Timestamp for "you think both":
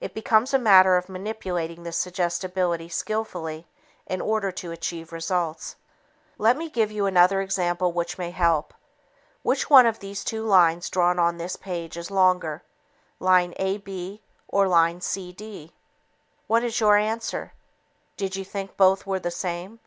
18.34-19.06